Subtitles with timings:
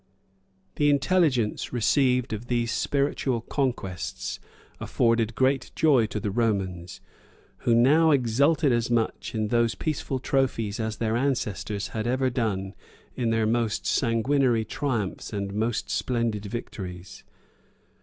[0.77, 4.39] []The intelligence received of these spiritual conquests
[4.79, 7.01] afforded great joy to the Romans,
[7.69, 12.73] who now exulted as much in those peaceful trophies as their ancestors had ever done
[13.15, 17.23] in their most sanguinary triumphs and most splendid victories.